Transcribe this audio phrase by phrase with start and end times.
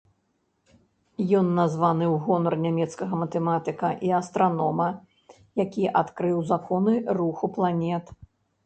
[1.39, 4.89] Ён названы ў гонар нямецкага матэматыка і астранома,
[5.65, 6.93] які адкрыў законы
[7.23, 8.05] руху планет.